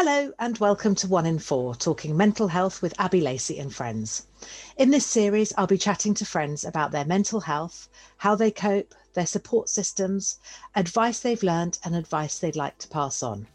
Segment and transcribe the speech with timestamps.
[0.00, 4.28] Hello and welcome to One in Four, talking mental health with Abby Lacey and friends.
[4.76, 8.94] In this series, I'll be chatting to friends about their mental health, how they cope,
[9.14, 10.38] their support systems,
[10.76, 13.48] advice they've learned, and advice they'd like to pass on.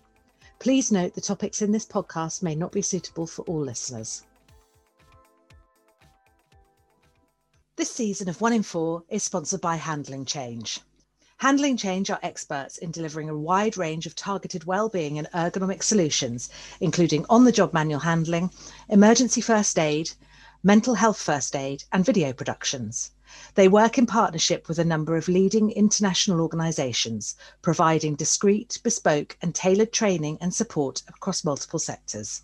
[0.59, 4.23] Please note the topics in this podcast may not be suitable for all listeners.
[7.77, 10.81] This season of One in Four is sponsored by Handling Change.
[11.37, 16.49] Handling Change are experts in delivering a wide range of targeted well-being and ergonomic solutions,
[16.79, 18.49] including on-the-job manual handling,
[18.87, 20.11] emergency first aid,
[20.63, 23.11] mental health first aid, and video productions.
[23.55, 29.53] They work in partnership with a number of leading international organisations, providing discreet, bespoke, and
[29.53, 32.43] tailored training and support across multiple sectors.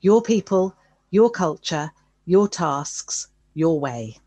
[0.00, 0.76] Your people,
[1.10, 1.90] your culture,
[2.26, 4.18] your tasks, your way.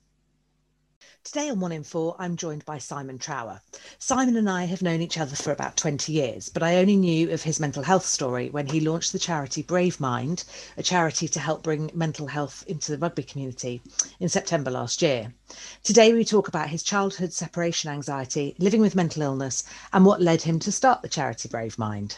[1.23, 3.61] Today on One in Four, I'm joined by Simon Trower.
[3.97, 7.31] Simon and I have known each other for about 20 years, but I only knew
[7.31, 10.43] of his mental health story when he launched the charity Brave Mind,
[10.75, 13.81] a charity to help bring mental health into the rugby community
[14.19, 15.33] in September last year.
[15.81, 20.41] Today, we talk about his childhood separation anxiety, living with mental illness, and what led
[20.41, 22.17] him to start the charity Brave Mind.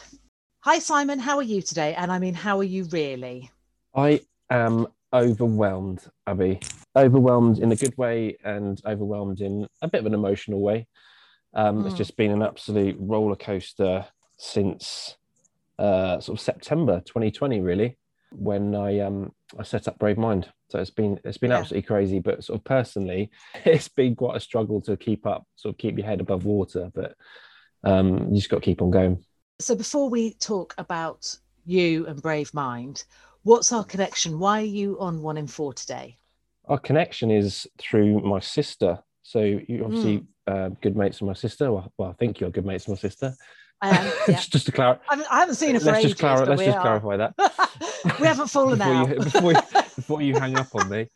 [0.62, 1.20] Hi, Simon.
[1.20, 1.94] How are you today?
[1.94, 3.52] And I mean, how are you really?
[3.94, 6.60] I am overwhelmed, Abby.
[6.96, 10.86] Overwhelmed in a good way and overwhelmed in a bit of an emotional way.
[11.54, 11.86] Um, mm.
[11.86, 14.06] It's just been an absolute roller coaster
[14.38, 15.16] since
[15.78, 17.96] uh, sort of September 2020, really,
[18.30, 20.48] when I um, I set up Brave Mind.
[20.68, 21.58] So it's been it's been yeah.
[21.58, 22.18] absolutely crazy.
[22.18, 23.30] But sort of personally,
[23.64, 26.90] it's been quite a struggle to keep up, sort of keep your head above water.
[26.94, 27.14] But
[27.84, 29.24] um, you just got to keep on going.
[29.58, 33.04] So before we talk about you and Brave Mind,
[33.46, 34.40] What's our connection?
[34.40, 36.16] Why are you on one in four today?
[36.64, 38.98] Our connection is through my sister.
[39.22, 40.26] So you obviously mm.
[40.48, 41.70] uh, good mates with my sister.
[41.70, 43.36] Well, well, I think you're good mates with my sister.
[43.80, 44.12] I am.
[44.28, 44.40] Yeah.
[44.40, 45.00] just to clarify,
[45.30, 46.10] I, haven't seen her for let's ages.
[46.10, 47.34] Just clar- let's just clarify that.
[48.20, 49.60] we haven't fallen before out you, before, you,
[49.94, 51.08] before you hang up on me.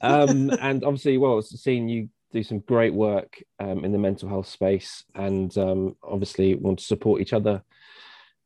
[0.00, 4.48] um, and obviously, well, seeing you do some great work um, in the mental health
[4.48, 7.62] space, and um, obviously want to support each other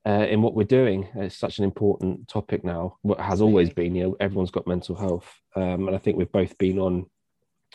[0.07, 1.09] uh, in what we're doing.
[1.15, 2.97] It's such an important topic now.
[3.03, 6.33] What has always been, you know, everyone's got mental health, um, and I think we've
[6.33, 7.07] both been on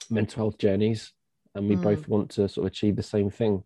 [0.10, 1.14] mental health journeys,
[1.56, 1.82] and we mm.
[1.82, 3.64] both want to sort of achieve the same thing.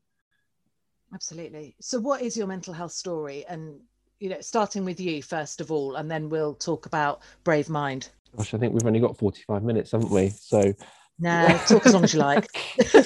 [1.13, 1.75] Absolutely.
[1.81, 3.45] So, what is your mental health story?
[3.47, 3.79] And
[4.19, 8.09] you know, starting with you first of all, and then we'll talk about Brave Mind.
[8.38, 10.29] Gosh, I think we've only got forty-five minutes, haven't we?
[10.29, 10.73] So,
[11.19, 12.47] no, talk as long as you like.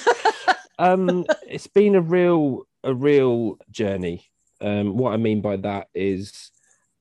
[0.80, 4.30] um, it's been a real, a real journey
[4.66, 6.52] um, what I mean by that is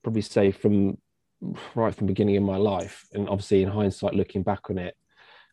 [0.03, 0.97] probably say from
[1.73, 4.95] right from the beginning of my life, and obviously in hindsight, looking back on it,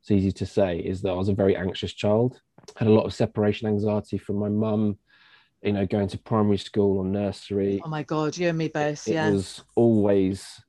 [0.01, 2.41] it's easy to say is that I was a very anxious child.
[2.77, 4.99] Had a lot of separation anxiety from my mum.
[5.63, 7.81] You know, going to primary school or nursery.
[7.85, 9.07] Oh my God, you and me both.
[9.07, 10.61] It, yeah, it was always,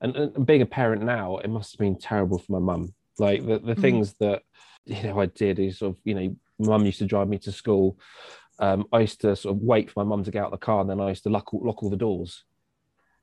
[0.00, 2.92] and, and, being a parent now, it must have been terrible for my mum.
[3.18, 3.80] Like the, the mm.
[3.80, 4.42] things that
[4.84, 7.52] you know I did is sort of you know, mum used to drive me to
[7.52, 7.96] school
[8.60, 10.64] um, I used to sort of wait for my mum to get out of the
[10.64, 12.44] car, and then I used to lock lock all the doors.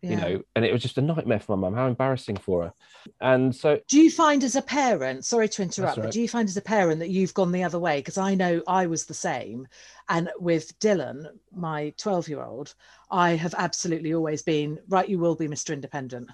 [0.01, 0.09] Yeah.
[0.09, 1.75] You know, and it was just a nightmare for my mum.
[1.75, 2.73] How embarrassing for her.
[3.19, 5.25] And so, do you find as a parent?
[5.25, 6.03] Sorry to interrupt, right.
[6.03, 7.97] but do you find as a parent that you've gone the other way?
[7.99, 9.67] Because I know I was the same,
[10.09, 12.75] and with Dylan, my twelve-year-old,
[13.09, 15.09] I have absolutely always been right.
[15.09, 15.73] You will be Mr.
[15.73, 16.29] Independent.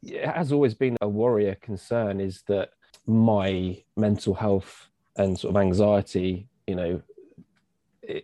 [0.00, 2.20] Yeah, it has always been a warrior concern.
[2.20, 2.70] Is that
[3.06, 7.02] my mental health and sort of anxiety, you know,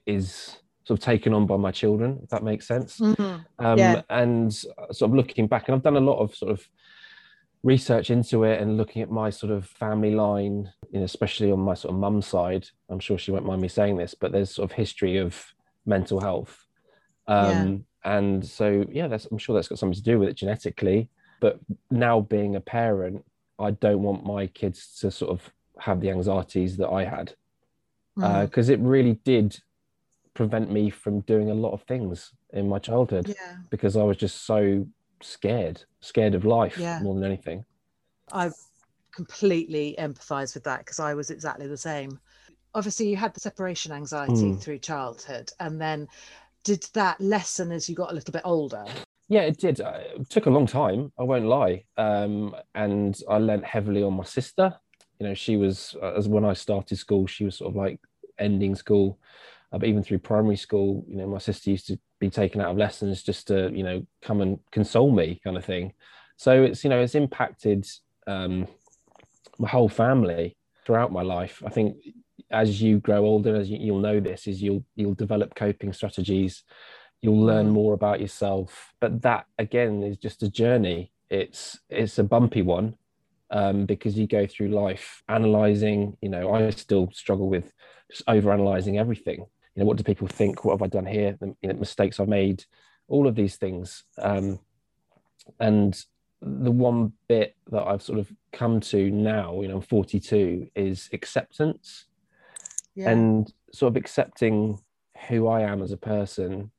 [0.06, 2.98] is sort of taken on by my children, if that makes sense.
[2.98, 3.65] Mm-hmm.
[3.65, 4.03] Um, yeah.
[4.10, 6.69] And sort of looking back, and I've done a lot of sort of
[7.62, 11.60] research into it and looking at my sort of family line, you know, especially on
[11.60, 12.69] my sort of mum's side.
[12.88, 15.54] I'm sure she won't mind me saying this, but there's sort of history of
[15.87, 16.66] mental health.
[17.28, 18.16] Um, yeah.
[18.16, 21.08] And so, yeah, that's, I'm sure that's got something to do with it genetically.
[21.40, 23.25] But now being a parent,
[23.58, 27.34] I don't want my kids to sort of have the anxieties that I had
[28.17, 28.70] because mm.
[28.70, 29.58] uh, it really did
[30.34, 33.56] prevent me from doing a lot of things in my childhood yeah.
[33.70, 34.87] because I was just so
[35.20, 37.00] scared, scared of life yeah.
[37.02, 37.64] more than anything.
[38.32, 38.50] I
[39.14, 42.19] completely empathize with that because I was exactly the same.
[42.75, 44.61] Obviously, you had the separation anxiety mm.
[44.61, 46.08] through childhood, and then
[46.64, 48.84] did that lessen as you got a little bit older?
[49.29, 49.81] Yeah, it did.
[49.81, 51.12] Uh, it took a long time.
[51.19, 51.84] I won't lie.
[51.96, 54.75] Um, and I lent heavily on my sister.
[55.19, 58.00] You know, she was uh, as when I started school, she was sort of like
[58.38, 59.19] ending school
[59.72, 62.70] uh, but even through primary school, you know, my sister used to be taken out
[62.70, 65.92] of lessons just to, you know, come and console me, kind of thing.
[66.36, 67.86] So it's, you know, it's impacted
[68.26, 68.66] um,
[69.58, 71.62] my whole family throughout my life.
[71.64, 71.96] I think
[72.50, 76.64] as you grow older, as you, you'll know this, is you'll you'll develop coping strategies.
[77.22, 77.72] You'll learn mm.
[77.72, 81.12] more about yourself, but that again is just a journey.
[81.30, 82.96] It's it's a bumpy one,
[83.50, 86.16] um, because you go through life analyzing.
[86.20, 87.72] You know, I still struggle with
[88.10, 89.46] just over analyzing everything.
[89.74, 90.64] You know, what do people think?
[90.64, 91.36] What have I done here?
[91.40, 92.64] The you know, mistakes I've made,
[93.08, 94.04] all of these things.
[94.19, 94.60] Um,
[95.58, 95.98] and
[96.40, 101.08] the one bit that I've sort of come to now, you know, I'm 42, is
[101.12, 102.06] acceptance
[102.94, 103.10] yeah.
[103.10, 104.78] and sort of accepting
[105.28, 106.70] who I am as a person.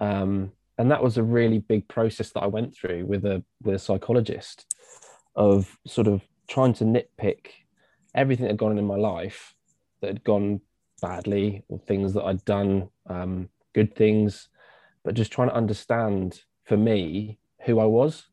[0.00, 3.74] Um, and that was a really big process that I went through with a with
[3.74, 4.72] a psychologist
[5.34, 7.48] of sort of trying to nitpick
[8.14, 9.54] everything that had gone on in my life
[10.00, 10.60] that had gone
[11.00, 14.48] badly or things that I'd done, um, good things,
[15.04, 18.26] but just trying to understand for me who I was.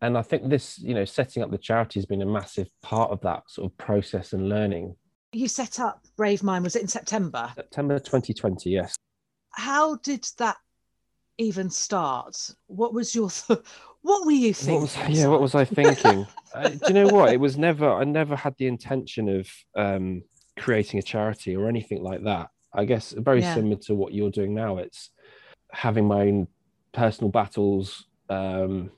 [0.00, 3.10] And I think this, you know, setting up the charity has been a massive part
[3.10, 4.96] of that sort of process and learning.
[5.32, 7.52] You set up Brave Mind, was it in September?
[7.54, 8.96] September 2020, yes.
[9.52, 10.56] How did that
[11.38, 12.36] even start?
[12.66, 13.60] What was your, th-
[14.02, 14.74] what were you thinking?
[14.74, 16.26] What was, yeah, what was I thinking?
[16.54, 17.32] uh, do you know what?
[17.32, 20.22] It was never, I never had the intention of um,
[20.62, 22.48] creating a charity or anything like that.
[22.72, 23.54] I guess very yeah.
[23.54, 24.78] similar to what you're doing now.
[24.78, 25.10] It's
[25.72, 26.48] having my own
[26.92, 28.90] personal battles um,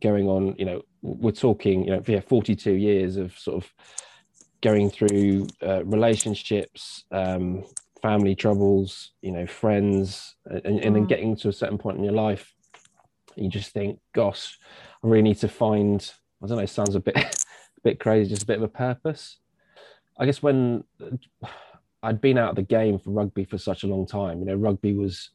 [0.00, 0.56] going on.
[0.58, 3.72] You know, we're talking, you know, yeah, 42 years of sort of
[4.62, 7.64] going through uh, relationships, um,
[8.00, 10.94] family troubles, you know, friends, and, and mm.
[10.94, 12.54] then getting to a certain point in your life,
[13.36, 14.58] you just think, gosh,
[15.04, 16.10] I really need to find.
[16.42, 16.66] I don't know.
[16.66, 18.30] Sounds a bit, a bit crazy.
[18.30, 19.38] Just a bit of a purpose.
[20.18, 20.84] I guess when
[22.02, 24.54] I'd been out of the game for rugby for such a long time, you know,
[24.54, 25.30] rugby was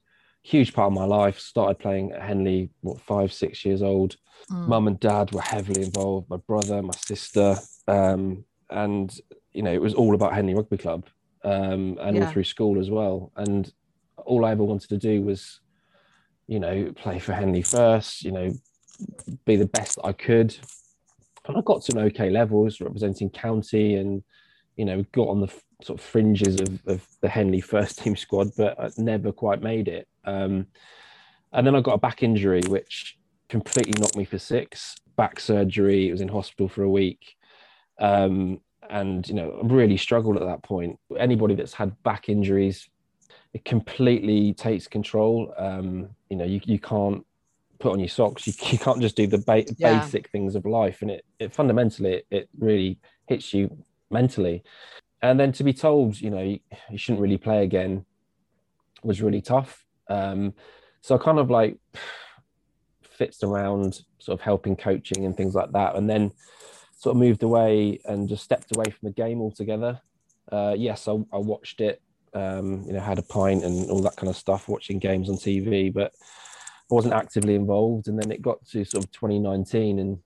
[0.45, 1.39] a huge part of my life.
[1.39, 4.17] Started playing at Henley, what, five, six years old.
[4.51, 4.67] Mm.
[4.67, 7.55] Mum and dad were heavily involved, my brother, my sister.
[7.87, 9.17] Um, and,
[9.53, 11.05] you know, it was all about Henley Rugby Club
[11.43, 12.25] um, and yeah.
[12.25, 13.31] all through school as well.
[13.37, 13.71] And
[14.25, 15.61] all I ever wanted to do was,
[16.47, 18.53] you know, play for Henley first, you know,
[19.45, 20.55] be the best I could.
[21.47, 24.21] And I got to an okay levels representing county and
[24.77, 25.51] you know, got on the
[25.81, 29.87] sort of fringes of, of the Henley first team squad, but I never quite made
[29.87, 30.07] it.
[30.23, 30.67] Um,
[31.51, 33.17] and then I got a back injury, which
[33.49, 34.95] completely knocked me for six.
[35.15, 36.07] Back surgery.
[36.07, 37.35] It was in hospital for a week.
[37.99, 40.99] Um, and, you know, I really struggled at that point.
[41.17, 42.87] Anybody that's had back injuries,
[43.53, 45.53] it completely takes control.
[45.57, 47.25] Um, you know, you, you can't
[47.79, 48.45] put on your socks.
[48.45, 49.99] You, you can't just do the ba- yeah.
[49.99, 51.01] basic things of life.
[51.01, 53.75] And it, it fundamentally, it, it really hits you
[54.09, 54.63] mentally.
[55.21, 56.59] And then to be told, you know, you,
[56.91, 58.05] you shouldn't really play again
[59.03, 59.85] was really tough.
[60.09, 60.53] Um,
[61.01, 61.77] so I kind of like
[63.03, 65.95] fits around sort of helping coaching and things like that.
[65.95, 66.31] And then
[66.97, 70.01] sort of moved away and just stepped away from the game altogether.
[70.51, 72.01] Uh, yes, I, I, watched it,
[72.33, 75.35] um, you know, had a pint and all that kind of stuff, watching games on
[75.35, 76.13] TV, but
[76.89, 78.07] I wasn't actively involved.
[78.07, 80.19] And then it got to sort of 2019 and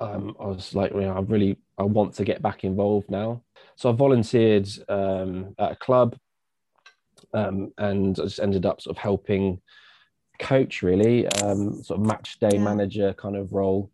[0.00, 3.42] um, I was like, you know, I really, I want to get back involved now.
[3.76, 6.16] So I volunteered um, at a club,
[7.34, 9.60] um, and I just ended up sort of helping
[10.38, 12.60] coach, really, um, sort of match day yeah.
[12.60, 13.90] manager kind of role.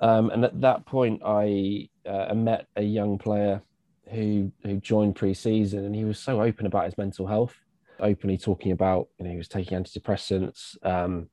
[0.00, 3.62] Um, and at that point, I uh, met a young player
[4.10, 7.54] who who joined pre-season, and he was so open about his mental health,
[8.00, 11.28] openly talking about, you know, he was taking antidepressants, um,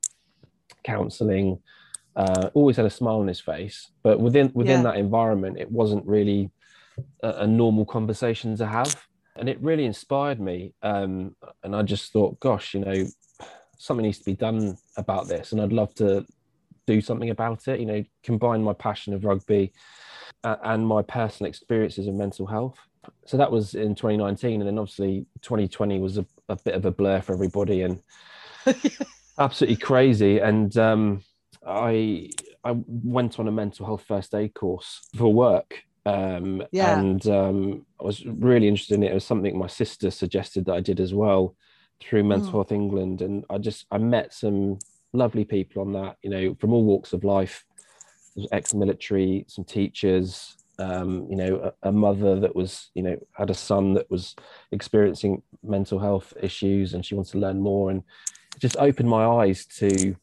[0.84, 1.60] counselling
[2.16, 3.92] uh, always had a smile on his face.
[4.04, 4.92] But within within yeah.
[4.92, 6.52] that environment, it wasn't really
[7.22, 8.96] a, a, normal conversation to have,
[9.36, 10.74] and it really inspired me.
[10.82, 13.06] Um, and I just thought, gosh, you know,
[13.78, 16.26] something needs to be done about this, and I'd love to
[16.88, 17.80] do something about it.
[17.80, 19.74] You know, combine my passion of rugby
[20.44, 22.78] uh, and my personal experiences of mental health.
[23.26, 26.92] So that was in 2019, and then obviously 2020 was a, a bit of a
[26.92, 28.02] blur for everybody, and
[29.38, 30.40] absolutely crazy.
[30.40, 31.24] And um,
[31.68, 32.30] I
[32.64, 35.84] I went on a mental health first aid course for work.
[36.06, 37.00] Um, yeah.
[37.00, 39.12] And um, I was really interested in it.
[39.12, 41.56] It was something my sister suggested that I did as well
[42.02, 42.52] through Mental mm.
[42.52, 43.22] Health England.
[43.22, 44.78] And I just, I met some
[45.14, 47.66] lovely people on that, you know, from all walks of life,
[48.52, 53.56] ex-military, some teachers, um, you know, a, a, mother that was, you know, had a
[53.56, 54.36] son that was
[54.72, 57.90] experiencing mental health issues and she wanted to learn more.
[57.90, 58.04] And
[58.56, 60.16] it just opened my eyes to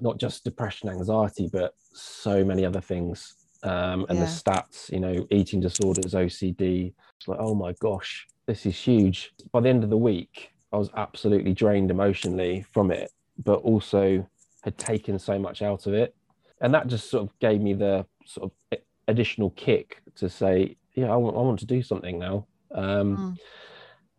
[0.00, 3.34] not just depression, anxiety, but so many other things.
[3.62, 4.24] Um, and yeah.
[4.24, 6.94] the stats, you know, eating disorders, OCD.
[7.18, 9.32] It's like, oh my gosh, this is huge.
[9.52, 13.10] By the end of the week, I was absolutely drained emotionally from it,
[13.42, 14.28] but also
[14.62, 16.14] had taken so much out of it.
[16.60, 21.12] And that just sort of gave me the sort of additional kick to say, yeah,
[21.12, 22.46] I want, I want to do something now.
[22.72, 23.38] Um,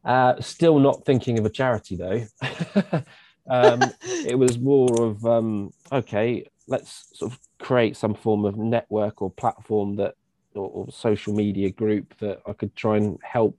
[0.06, 0.10] mm.
[0.10, 2.26] uh, still not thinking of a charity though.
[3.50, 9.22] um, it was more of, um, okay, let's sort of create some form of network
[9.22, 10.15] or platform that,
[10.53, 13.58] or, or social media group that I could try and help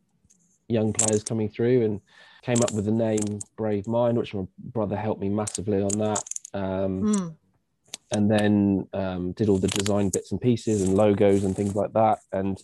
[0.68, 2.00] young players coming through and
[2.42, 6.22] came up with the name Brave Mind, which my brother helped me massively on that.
[6.54, 7.34] Um, mm.
[8.12, 11.92] And then um, did all the design bits and pieces and logos and things like
[11.92, 12.18] that.
[12.32, 12.60] And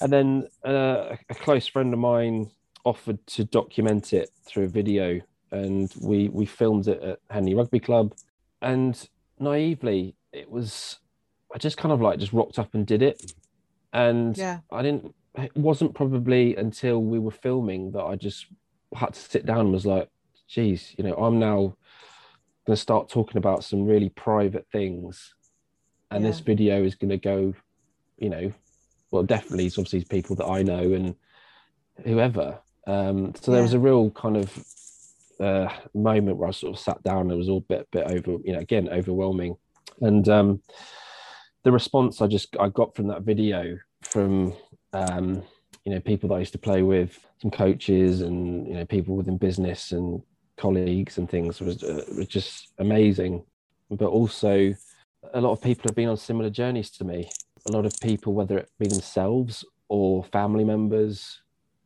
[0.00, 2.50] and then uh, a close friend of mine
[2.84, 7.80] offered to document it through a video, and we we filmed it at Henley Rugby
[7.80, 8.14] Club.
[8.62, 10.98] And naively, it was
[11.54, 13.34] I just kind of like just rocked up and did it.
[13.92, 14.60] And yeah.
[14.70, 15.14] I didn't.
[15.36, 18.46] It wasn't probably until we were filming that I just
[18.94, 20.08] had to sit down and was like,
[20.48, 21.76] geez, you know, I'm now
[22.66, 25.34] going to start talking about some really private things.
[26.10, 26.30] And yeah.
[26.30, 27.54] this video is going to go,
[28.16, 28.52] you know,
[29.10, 31.14] well, definitely it's obviously people that I know and
[32.04, 32.58] whoever.
[32.86, 33.64] Um, so there yeah.
[33.64, 34.52] was a real kind of
[35.40, 38.38] uh, moment where I sort of sat down it was all a bit, bit over,
[38.44, 39.56] you know, again, overwhelming.
[40.00, 40.62] And um,
[41.64, 44.54] the response I just, I got from that video from,
[44.92, 45.42] um,
[45.86, 49.14] you know people that I used to play with, some coaches and you know people
[49.14, 50.20] within business and
[50.56, 53.44] colleagues and things was, uh, was just amazing.
[53.88, 54.74] But also,
[55.32, 57.30] a lot of people have been on similar journeys to me.
[57.68, 61.40] A lot of people, whether it be themselves or family members,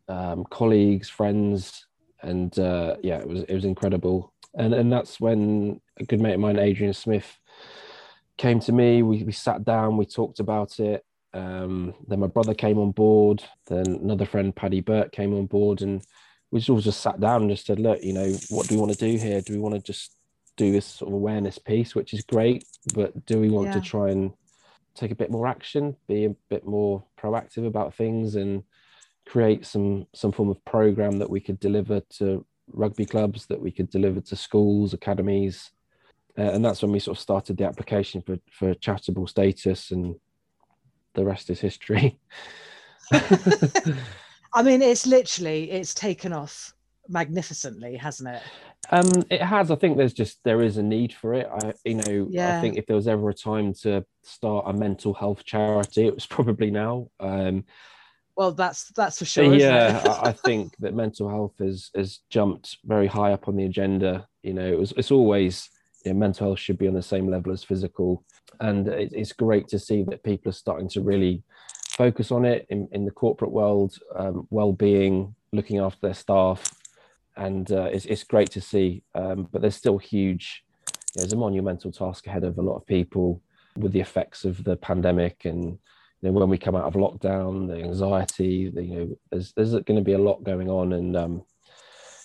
[0.09, 1.87] um, colleagues, friends,
[2.22, 4.32] and uh, yeah, it was it was incredible.
[4.54, 7.38] And and that's when a good mate of mine, Adrian Smith,
[8.36, 9.02] came to me.
[9.02, 13.42] We we sat down, we talked about it, um, then my brother came on board.
[13.66, 16.02] Then another friend, Paddy Burt, came on board, and
[16.50, 18.80] we just all just sat down and just said, "Look, you know, what do we
[18.80, 19.40] want to do here?
[19.40, 20.14] Do we want to just
[20.56, 23.74] do this sort of awareness piece, which is great, but do we want yeah.
[23.74, 24.32] to try and
[24.94, 28.64] take a bit more action, be a bit more proactive about things, and
[29.30, 33.70] create some some form of program that we could deliver to rugby clubs, that we
[33.70, 35.70] could deliver to schools, academies."
[36.38, 40.16] Uh, and that's when we sort of started the application for for charitable status and
[41.14, 42.18] the rest is history.
[43.12, 46.75] I mean, it's literally it's taken off
[47.08, 48.42] magnificently, hasn't it?
[48.90, 49.70] Um, it has.
[49.70, 51.49] I think there's just there is a need for it.
[51.52, 52.58] I, you know, yeah.
[52.58, 56.14] I think if there was ever a time to start a mental health charity, it
[56.14, 57.08] was probably now.
[57.20, 57.64] Um,
[58.40, 59.54] well, that's that's for sure.
[59.54, 64.26] Yeah, I, think that mental health has has jumped very high up on the agenda.
[64.42, 65.68] You know, it was it's always
[66.06, 68.25] you know, mental health should be on the same level as physical
[68.61, 71.42] and it's great to see that people are starting to really
[71.90, 76.64] focus on it in, in the corporate world um, well-being looking after their staff
[77.37, 81.35] and uh, it's, it's great to see um, but there's still huge you know, there's
[81.35, 83.42] a monumental task ahead of a lot of people
[83.76, 85.78] with the effects of the pandemic and
[86.22, 89.72] you know, when we come out of lockdown the anxiety the, you know there's, there's
[89.72, 91.42] going to be a lot going on and um,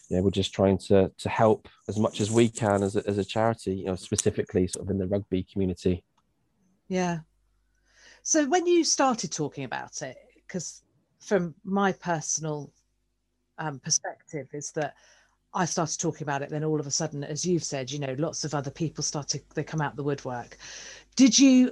[0.09, 3.07] you know, we're just trying to to help as much as we can as a,
[3.07, 6.03] as a charity, you know, specifically sort of in the rugby community.
[6.87, 7.19] Yeah.
[8.21, 10.83] So when you started talking about it, because
[11.19, 12.71] from my personal
[13.57, 14.95] um, perspective, is that
[15.53, 18.15] I started talking about it, then all of a sudden, as you've said, you know,
[18.17, 20.57] lots of other people started, they come out the woodwork.
[21.15, 21.71] Did you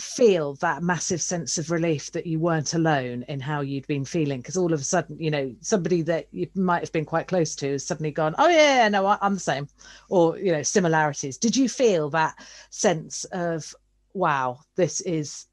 [0.00, 4.40] feel that massive sense of relief that you weren't alone in how you'd been feeling?
[4.40, 7.54] Because all of a sudden you know somebody that you might have been quite close
[7.56, 9.68] to has suddenly gone oh yeah no i'm the same
[10.08, 11.38] or you know similarities.
[11.38, 12.34] Did you feel that
[12.70, 13.74] sense of
[14.16, 15.46] wow, this is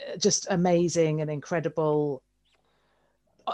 [0.00, 2.22] uh, just amazing and incredible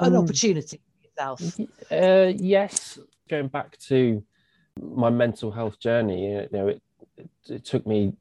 [0.00, 1.60] an um, opportunity for yourself.
[1.90, 4.22] Uh, yes, going back to
[4.80, 6.82] my mental health journey, you know, it,
[7.16, 8.12] it, it took me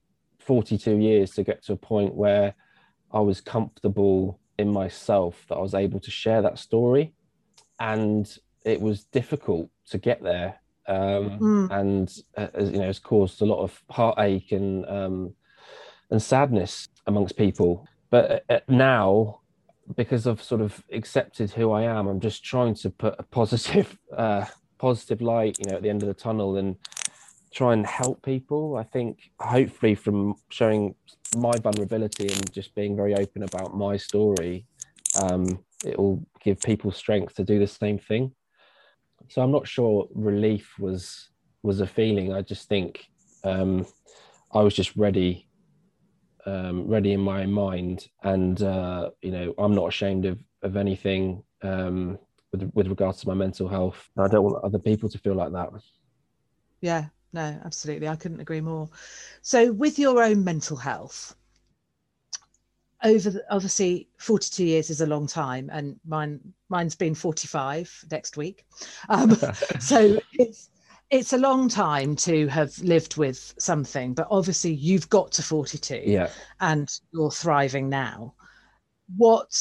[0.47, 2.55] 42 years to get to a point where
[3.11, 7.13] I was comfortable in myself that I was able to share that story.
[7.79, 8.25] And
[8.63, 10.55] it was difficult to get there.
[10.87, 11.69] Um, mm.
[11.69, 15.33] And, uh, you know, it's caused a lot of heartache and um,
[16.09, 17.85] and sadness amongst people.
[18.09, 19.41] But uh, now,
[19.95, 23.97] because I've sort of accepted who I am, I'm just trying to put a positive,
[24.17, 24.45] uh,
[24.77, 26.77] positive light, you know, at the end of the tunnel and
[27.57, 28.77] try and help people.
[28.77, 30.93] I think hopefully from showing
[31.35, 34.67] my vulnerability and just being very open about my story,
[35.19, 38.31] um, it will give people strength to do the same thing.
[39.29, 41.29] So I'm not sure relief was
[41.63, 42.31] was a feeling.
[42.31, 43.07] I just think
[43.43, 43.87] um,
[44.53, 45.49] I was just ready
[46.45, 51.43] um, ready in my mind, and uh, you know I'm not ashamed of of anything
[51.63, 52.19] um,
[52.51, 54.09] with, with regards to my mental health.
[54.15, 55.69] I don't want other people to feel like that.
[56.81, 58.07] Yeah, no, absolutely.
[58.07, 58.89] I couldn't agree more.
[59.41, 61.35] So, with your own mental health,
[63.03, 66.39] over the, obviously 42 years is a long time, and mine
[66.69, 68.65] mine's been 45 next week.
[69.09, 69.35] Um,
[69.79, 70.69] so it's
[71.09, 76.01] it's a long time to have lived with something, but obviously you've got to 42,
[76.05, 76.29] Yeah.
[76.59, 78.33] and you're thriving now.
[79.15, 79.51] What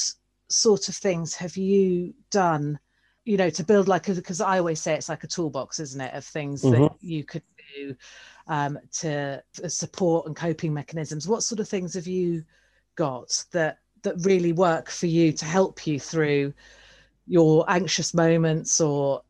[0.48, 2.78] sort of things have you done?
[3.24, 6.14] You know, to build like because I always say it's like a toolbox, isn't it,
[6.14, 6.96] of things that Mhm.
[7.00, 7.42] you could
[8.46, 11.28] um, to to support and coping mechanisms.
[11.28, 12.44] What sort of things have you
[12.94, 16.54] got that that really work for you to help you through
[17.26, 19.22] your anxious moments or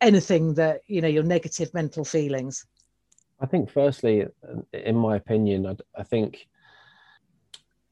[0.00, 2.66] anything that you know your negative mental feelings?
[3.40, 4.26] I think, firstly,
[4.72, 6.48] in my opinion, I, I think,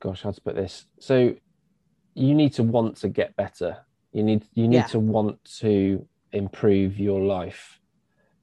[0.00, 0.86] gosh, how to put this?
[0.98, 1.36] So,
[2.14, 3.76] you need to want to get better.
[4.12, 4.86] You need you need Yeah.
[4.94, 7.78] to want to improve your life,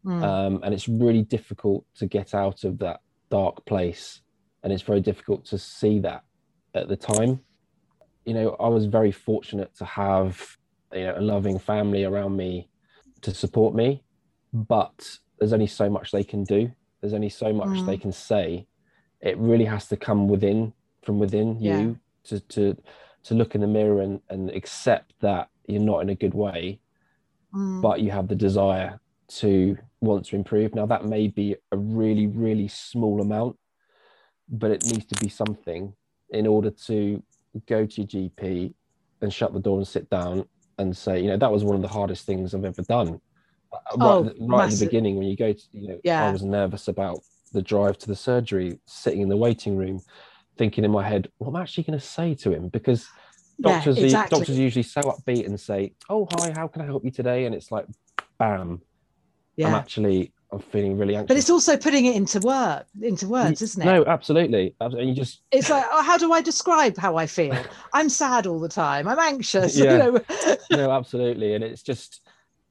[0.06, 4.22] Mm, um, and it's really difficult to get out of that dark place,
[4.64, 6.24] and it's very difficult to see that
[6.74, 7.40] at the time.
[8.26, 10.58] You know, I was very fortunate to have
[10.94, 12.70] you know a loving family around me
[13.22, 14.04] to support me,
[14.54, 16.72] but there's only so much they can do.
[17.02, 17.86] There's only so much Mm.
[17.86, 18.68] they can say.
[19.22, 21.78] It really has to come within from within Yeah.
[21.78, 22.78] you to to
[23.24, 26.82] to look in the mirror and, and accept that you're not in a good way,
[27.54, 29.00] mm, but you have the desire
[29.38, 30.76] to want to improve.
[30.76, 33.58] Now that may be a really, really small amount,
[34.50, 35.94] but it needs to be something
[36.30, 37.22] in order to
[37.68, 38.74] go to your GP
[39.22, 40.46] and shut the door and sit down
[40.78, 43.20] and say, you know, that was one of the hardest things I've ever done.
[43.72, 46.00] Uh, Right, Oh, at the- right at the beginning, when you go to, you know,
[46.04, 46.28] Yeah.
[46.28, 47.20] I was nervous about
[47.54, 50.02] the drive to the surgery, sitting in the waiting room,
[50.58, 52.70] thinking in my head, what am I actually going to say to him?
[52.70, 53.08] Because
[53.62, 54.38] doctors, are- exactly.
[54.40, 57.46] doctors are usually so upbeat and say, "Oh, hi, how can I help you today?"
[57.46, 57.86] And it's like,
[58.40, 58.82] bam,
[59.60, 61.28] I'm actually, I'm feeling really anxious.
[61.28, 63.86] but it's also putting it into word into words, isn't it?
[63.86, 67.26] No, absolutely, Abs- and you just It's like, oh, how do I describe how I
[67.28, 67.56] feel?
[67.94, 69.08] I'm sad all the time.
[69.08, 69.78] I'm anxious.
[69.84, 70.06] Yeah.
[70.08, 70.58] You know?
[70.72, 72.22] no, absolutely, and it's just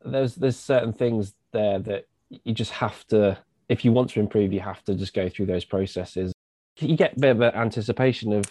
[0.05, 2.07] there's there's certain things there that
[2.45, 3.37] you just have to,
[3.69, 6.33] if you want to improve, you have to just go through those processes.
[6.79, 8.45] You get a bit of an anticipation of,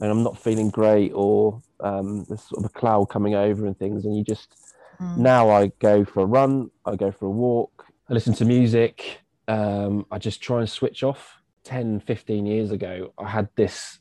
[0.00, 3.76] and I'm not feeling great, or um, there's sort of a cloud coming over and
[3.76, 4.54] things, and you just
[5.00, 8.44] Mm, now I go for a run, I go for a walk, I listen to
[8.44, 11.34] music, um, I just try and switch off.
[11.64, 13.98] 10, 15 years ago, I had this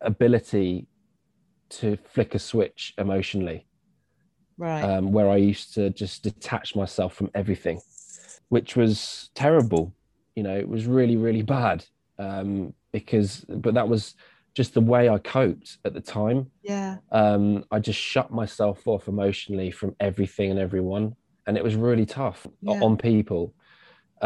[0.00, 0.88] ability
[1.68, 3.66] to flick a switch emotionally,
[4.56, 4.82] right.
[4.82, 7.80] um, where I used to just detach myself from everything,
[8.48, 9.94] which was terrible.
[10.34, 11.84] You know, it was really, really bad
[12.18, 14.14] um, because, but that was
[14.58, 16.96] just the way I coped at the time yeah.
[17.12, 21.06] um, I just shut myself off emotionally from everything and everyone,
[21.46, 22.80] and it was really tough Yeah.
[22.84, 23.42] on people.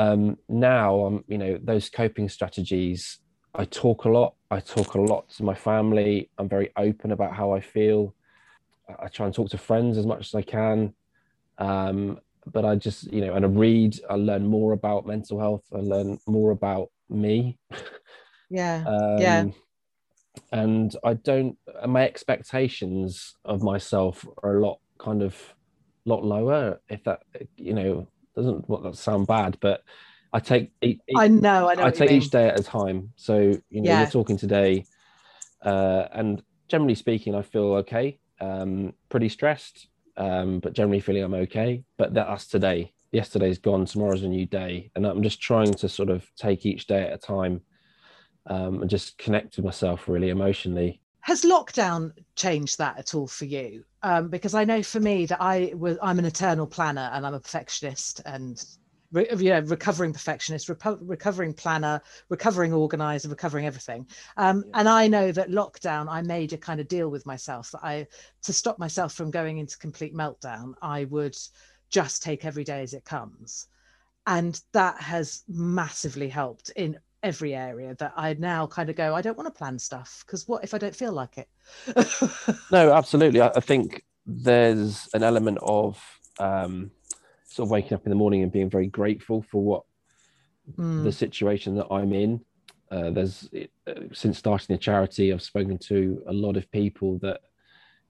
[0.05, 3.01] Um, now I'm, you know, those coping strategies.
[3.55, 4.31] I talk a lot.
[4.57, 6.13] I talk a lot to my family.
[6.39, 8.01] I'm very open about how I feel.
[9.05, 10.79] I- try and talk to friends as much as I can.
[11.69, 11.99] Um,
[12.55, 13.93] but I just, you know, and I read.
[14.09, 15.65] I learn more about mental health.
[15.79, 16.87] I learn more about
[17.25, 17.37] me.
[18.61, 18.79] Yeah.
[18.87, 19.45] Um, Yeah.
[20.51, 21.59] And I don't.
[21.87, 25.37] My expectations of myself are a lot kind of
[26.05, 26.81] lot lower.
[26.89, 27.21] If that
[27.57, 29.83] you know doesn't what that sound bad, but
[30.33, 31.69] I take Each, I know.
[31.69, 31.85] I know.
[31.85, 33.13] I take each day at a time.
[33.17, 33.39] So
[33.71, 33.99] you know Yeah.
[33.99, 34.87] you're talking today,
[35.63, 38.19] uh, and generally speaking, I feel okay.
[38.41, 41.85] Um, pretty stressed, um, but generally feeling I'm okay.
[41.99, 42.93] But that's today.
[43.13, 43.85] Yesterday's gone.
[43.85, 47.13] Tomorrow's a new day, and I'm just trying to sort of take each day at
[47.13, 47.61] a time,
[48.47, 51.01] um, and just connect with myself really emotionally.
[51.21, 53.85] Has lockdown changed that at all for you?
[54.03, 57.35] Um, because I know for me that I was I'm an eternal planner and I'm
[57.35, 58.63] a perfectionist and
[59.13, 64.07] re, you know recovering perfectionist, repo, recovering planner, recovering organizer, recovering everything.
[64.37, 64.81] Um, Yeah.
[64.81, 68.09] And I know that lockdown I made a kind of deal with myself that I
[68.43, 71.37] to stop myself from going into complete meltdown, I would
[71.89, 73.69] just take every day as it comes.
[74.27, 79.23] And that has massively helped in every area that I now kind of go, I
[79.23, 81.49] don't want to plan stuff because what if I don't feel like it?
[82.71, 83.41] No, absolutely.
[83.41, 86.01] I, I think there's an element of
[86.39, 86.91] um,
[87.45, 89.83] sort of waking up in the morning and being very grateful for what
[90.79, 92.41] Mm, the situation that I'm in.
[92.91, 93.49] Uh, there's
[93.87, 97.41] uh, since starting the charity, I've spoken to a lot of people that,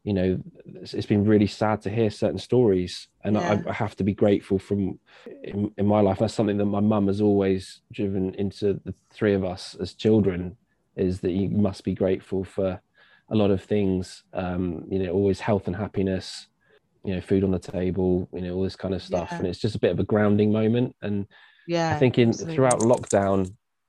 [0.05, 3.61] you know, it's, it's been really sad to hear certain stories, and Yeah.
[3.67, 4.99] I, I have to be grateful from
[5.45, 6.19] in, in my life.
[6.19, 10.57] That's something that my mum has always driven into the three of us as children,
[10.97, 12.81] is that you must be grateful for
[13.31, 14.25] a lot of things.
[14.33, 16.49] Um, you know, always health and happiness.
[17.05, 19.39] you know food on the table you know all this kind of stuff Yeah.
[19.39, 21.27] and it's just a bit of a grounding moment and
[21.67, 21.91] Yeah.
[21.95, 22.55] i think in absolutely.
[22.55, 23.39] throughout lockdown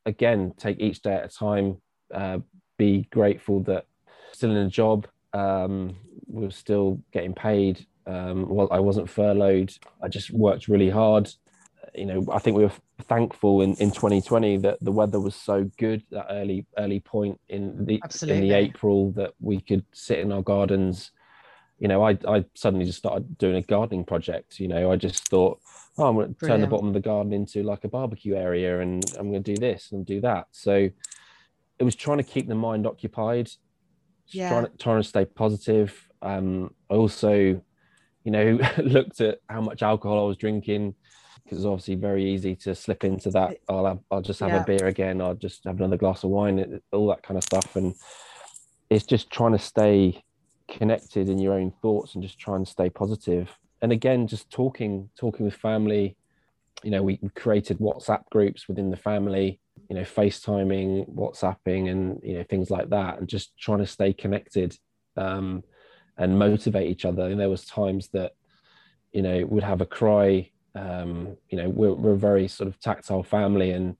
[0.08, 1.78] again take each day at a time
[2.12, 2.40] uh,
[2.80, 3.86] be grateful that
[4.32, 5.96] still in a job um
[6.28, 7.86] we're still getting paid.
[8.06, 9.74] Um well i wasn't furloughed.
[10.02, 11.30] I just worked really hard.
[11.96, 12.72] You know i think we were
[13.04, 17.86] thankful in, in 2020 that the weather was so good that early early point in
[17.86, 21.12] the in the april that we could sit in our gardens.
[21.80, 24.60] You know i i suddenly just started doing a gardening project.
[24.60, 25.60] You know i just thought
[25.98, 28.80] oh i'm going to turn the bottom of the garden into like a barbecue area
[28.80, 30.48] and i'm going to do this and do that.
[30.52, 30.90] So
[31.80, 33.52] it was trying to keep the mind occupied
[34.30, 34.50] Yeah.
[34.50, 37.32] trying, to, trying to stay positive um i also
[38.24, 40.96] you know looked at how much alcohol i was drinking
[41.44, 44.62] because it's obviously very easy to slip into that i'll have, i'll just have Yeah.
[44.62, 47.76] a beer again i'll just have another glass of wine all that kind of stuff
[47.76, 47.94] and
[48.90, 50.24] it's just trying to stay
[50.70, 53.50] connected in your own thoughts and just try and stay positive.
[53.82, 56.16] and again just talking talking with family
[56.84, 59.60] you know we created whatsapp groups within the family
[59.90, 64.14] you know facetiming whatsapping and you know things like that and just trying to stay
[64.14, 64.78] connected
[65.18, 65.64] um
[66.18, 67.24] and motivate each other.
[67.24, 68.34] And there was times that
[69.12, 72.80] you know would have a cry um you know we're, we're a very sort of
[72.80, 73.96] tactile family and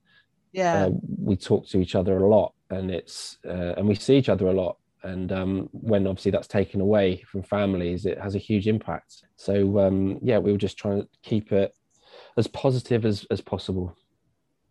[0.52, 0.86] Yeah.
[0.86, 4.28] uh, we talk to each other a lot and it's uh, and we see each
[4.28, 4.76] other a lot.
[5.02, 9.22] And um, when obviously that's taken away from families it has a huge impact.
[9.36, 11.74] So um, yeah we were just trying to keep it
[12.36, 13.96] as positive as, as possible.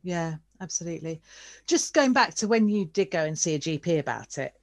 [0.04, 1.22] Yeah, absolutely.
[1.68, 4.54] Just going back to when you did go and see a GP about it,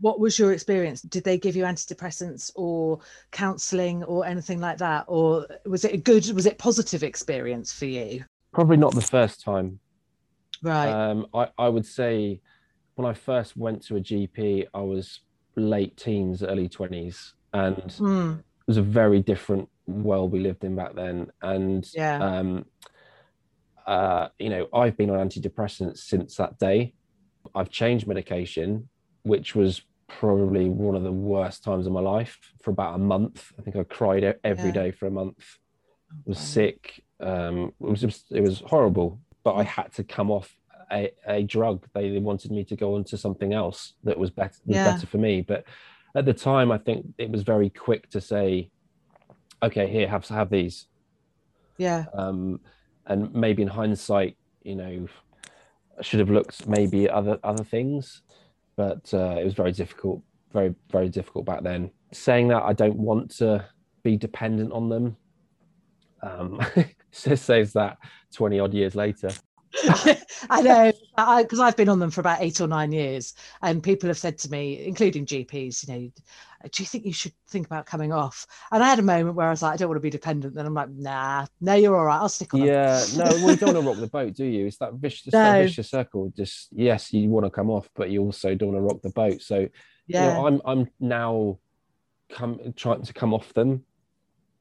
[0.00, 1.02] what was your experience?
[1.02, 5.04] Did they give you antidepressants or counselling or anything like that?
[5.06, 8.24] Or was it a good, was it positive experience for you?
[8.52, 9.80] probably not the first time
[10.62, 10.92] Right.
[10.92, 12.40] um, I, I would say
[12.96, 15.20] when i first went to a gp i was
[15.56, 20.76] late teens early 20s and Mm, it was a very different world we lived in
[20.76, 22.18] back then and Yeah.
[22.18, 22.66] um
[23.86, 26.94] uh you know i've been on antidepressants since that day.
[27.54, 28.88] I've changed medication
[29.24, 33.52] which was probably one of the worst times of my life for about a month.
[33.58, 34.82] I think i cried every Yeah.
[34.82, 35.38] day for a month.
[36.26, 37.02] Was sick.
[37.20, 39.20] Um it was just it was horrible.
[39.44, 40.54] But i had to come off
[40.92, 41.86] a, a drug.
[41.94, 44.84] They, they wanted me to go on to something else that was better Yeah.
[44.92, 45.40] better for me.
[45.42, 45.64] But
[46.14, 48.70] at the time i think it was very quick to say
[49.62, 50.86] okay here have have these.
[51.78, 52.04] Yeah.
[52.12, 52.60] um
[53.06, 55.06] and maybe in hindsight you know
[56.00, 58.22] should have looked maybe other other things
[58.76, 61.90] but uh, it was very difficult very very difficult back then.
[62.12, 63.64] Saying that i don't want to
[64.02, 65.16] be dependent on them.
[66.22, 66.60] Um
[67.12, 67.98] says that
[68.34, 69.30] 20 odd years later
[70.50, 70.92] I know
[71.42, 74.38] because I've been on them for about eight or nine years, and people have said
[74.38, 76.10] to me, including GPs, you know,
[76.70, 78.46] do you think you should think about coming off?
[78.70, 80.54] And I had a moment where I was like, I don't want to be dependent.
[80.54, 82.18] Then I'm like, nah, no, you're all right.
[82.18, 82.60] I'll stick on.
[82.60, 84.92] them." yeah no well, you don't want to rock the boat do you it's that
[84.94, 85.64] vicious, it's that No.
[85.64, 88.82] vicious circle just yes you want to come off but you also don't want to
[88.82, 89.66] rock the boat so
[90.06, 90.20] yeah.
[90.20, 91.58] you know i'm i'm now
[92.30, 93.84] come trying to come off them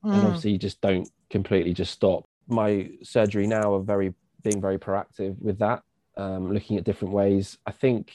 [0.03, 4.61] and Mm, obviously you just don't completely just stop my surgery now are very being
[4.61, 5.83] very proactive with that
[6.17, 7.57] um, looking at different ways.
[7.65, 8.13] I think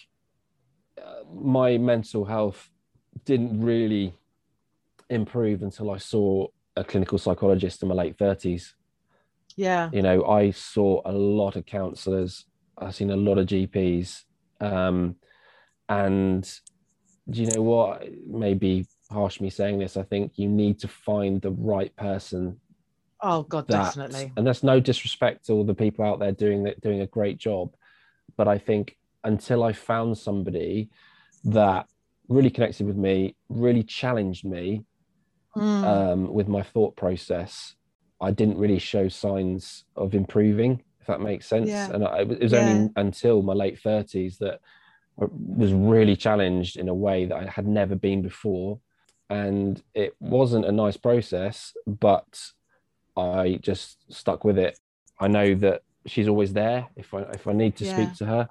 [1.03, 2.71] uh, my mental health
[3.25, 4.15] didn't really
[5.09, 8.73] improve until i saw a clinical psychologist in my late 30s
[9.57, 9.89] yeah.
[9.93, 12.45] you know i saw a lot of counselors.
[12.79, 14.25] I've seen a lot of gps
[14.61, 15.17] um,
[15.89, 16.51] and
[17.29, 18.05] do you know what?
[18.27, 22.59] Maybe harsh me saying this i think you need to find the right person
[23.23, 24.33] Oh God, that definitely.
[24.37, 27.39] and that's no disrespect to all the people out there doing that doing a great
[27.39, 27.75] job
[28.37, 30.91] but i think until i found somebody
[31.45, 31.87] that
[32.29, 34.85] really connected with me really challenged me
[35.57, 37.75] Mm, um, with my thought process,
[38.21, 41.71] I didn't really show signs of improving, if that makes sense.
[41.71, 41.93] Yeah.
[41.93, 42.59] And I, it was Yeah.
[42.61, 44.61] only until my late 30s that
[45.19, 48.79] I was really challenged in a way that I had never been before.
[49.31, 52.29] And it wasn't a nice process, but
[53.17, 54.79] I just stuck with it.
[55.19, 57.95] I know that she's always there if I if I need to Yeah.
[57.95, 58.49] speak to her,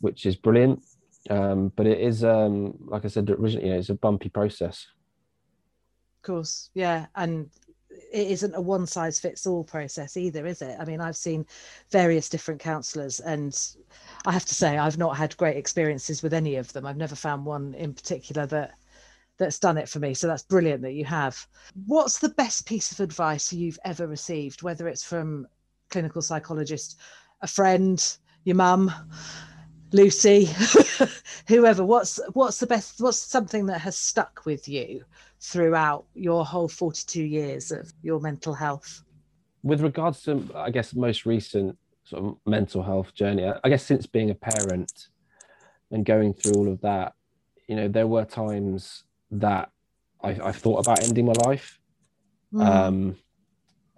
[0.00, 0.82] which is brilliant.
[1.28, 4.86] Um, but it is um, like I said originally, you know, it's a bumpy process.
[6.18, 6.70] of course.
[6.74, 7.06] Yeah.
[7.14, 7.50] And
[8.12, 10.76] it isn't a one size fits all process either, is it?
[10.80, 11.46] I mean, I've seen
[11.90, 13.56] various different counsellors, and
[14.26, 16.86] I have to say, I've not had great experiences with any of them.
[16.86, 18.74] I've never found one in particular that
[19.40, 20.14] that's done it for me.
[20.14, 21.44] So that's brilliant that you have.
[21.86, 25.48] What's the best piece of advice you've ever received, whether it's from
[25.88, 27.00] clinical psychologist,
[27.40, 28.92] a friend, your mum,
[29.92, 30.50] Lucy,
[31.48, 35.02] whoever, what's what's the best what's something that has stuck with you
[35.40, 39.02] throughout your whole 42 years of your mental health?
[39.62, 44.06] With regards to I guess most recent sort of mental health journey, I guess since
[44.06, 45.08] being a parent
[45.90, 47.14] and going through all of that,
[47.68, 49.70] you know, there were times that
[50.22, 51.78] I, I thought about ending my life.
[52.52, 52.66] Mm.
[52.66, 53.16] Um,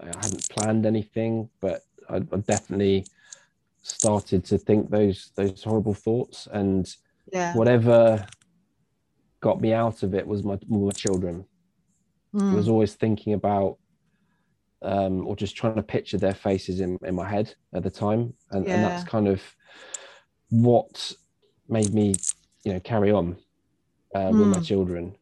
[0.00, 3.06] I hadn't planned anything, but I, I definitely
[3.82, 6.94] started to think those those horrible thoughts and
[7.32, 7.54] yeah.
[7.54, 8.24] whatever
[9.40, 11.44] got me out of it was my my children
[12.32, 12.52] mm.
[12.52, 13.76] i was always thinking about
[14.82, 18.34] um, or just trying to picture their faces in, in my head at the time
[18.50, 18.74] and, yeah.
[18.74, 19.40] and that's kind of
[20.50, 21.12] what
[21.68, 22.14] made me
[22.64, 23.36] you know carry on
[24.14, 24.38] uh, mm.
[24.38, 24.62] with my hmm.
[24.62, 25.16] children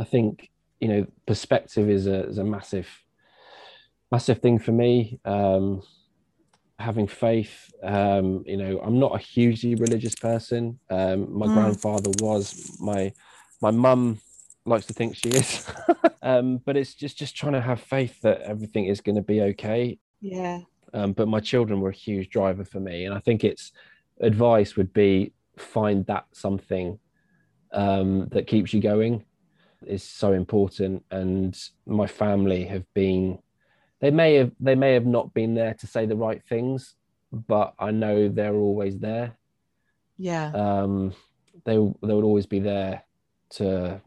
[0.00, 0.50] i think
[0.80, 2.88] you know perspective is a, is a massive
[4.10, 5.82] massive thing for me um,
[6.82, 7.72] having faith.
[7.82, 10.78] Um, you know, I'm not a hugely religious person.
[10.90, 11.54] Um, my mm.
[11.54, 12.76] grandfather was.
[12.80, 13.12] My
[13.60, 14.20] my mum
[14.66, 15.66] likes to think she is,
[16.22, 19.40] um, but it's just just trying to have faith that everything is going to be
[19.40, 19.98] okay.
[20.20, 20.60] Yeah.
[20.94, 23.72] Um, but my children were a huge driver for me, and I think it's
[24.20, 26.98] advice would be find that something
[27.72, 29.24] um, that keeps you going
[29.86, 31.04] is so important.
[31.10, 33.38] And my family have been
[34.00, 36.94] they may have they may have not been there to say the right things,
[37.32, 39.36] but I know they're always there.
[40.18, 40.50] Yeah.
[40.52, 41.14] Um,
[41.64, 43.04] they they would always be there
[43.50, 44.00] to,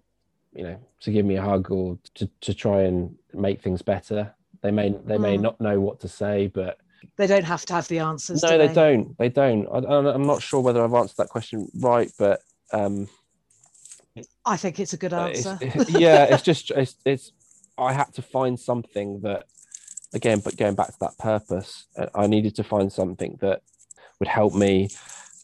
[0.53, 4.33] you know, to give me a hug or to to try and make things better.
[4.61, 5.41] They may they may mm.
[5.41, 6.77] not know what to say, but
[7.17, 8.43] they don't have to have the answers.
[8.43, 8.67] No, do they?
[8.67, 8.73] they?
[8.73, 9.17] don't.
[9.17, 9.67] They don't.
[9.67, 12.41] I, am not sure whether I've answered that question right, but
[12.73, 13.07] um,
[14.45, 15.57] I think it's a good answer.
[15.61, 17.31] It's, yeah, it's just it's, it's
[17.77, 19.45] I had to find something that
[20.13, 23.61] again, but going back to that purpose, uh, I needed to find something that
[24.19, 24.89] would help me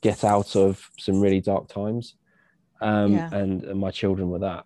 [0.02, 2.16] get out of some really dark times.
[2.80, 3.30] Um, yeah.
[3.32, 4.66] and, and my children were that.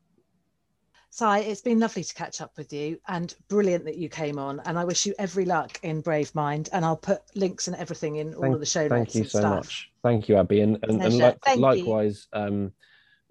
[1.09, 4.61] Si, it's been lovely to catch up with you and brilliant that you came on.
[4.65, 6.69] And I wish you every luck in Brave Mind.
[6.73, 9.13] And I'll put links and everything in all thank, of the show notes.
[9.13, 9.55] Thank you so stuff.
[9.55, 9.91] much.
[10.03, 10.61] Thank you, Abby.
[10.61, 12.73] And, and, and like, likewise, um,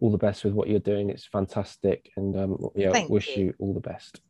[0.05, 1.09] all the best with what you're doing.
[1.09, 2.11] It's fantastic.
[2.19, 3.45] And um, yeah, thank wish you.
[3.47, 4.21] you all the best.